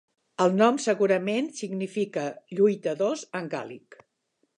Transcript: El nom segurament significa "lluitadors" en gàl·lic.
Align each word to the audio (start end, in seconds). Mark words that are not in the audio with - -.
El 0.43 0.55
nom 0.59 0.77
segurament 0.85 1.49
significa 1.59 2.23
"lluitadors" 2.61 3.27
en 3.41 3.51
gàl·lic. 3.53 3.99